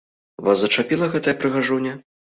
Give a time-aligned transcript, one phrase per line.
[0.47, 1.93] Вас зачапіла гэтая прыгажуня?